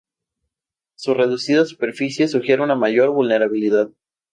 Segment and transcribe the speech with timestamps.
[0.97, 3.91] Su reducida superficie sugiere una mayor vulnerabilidad.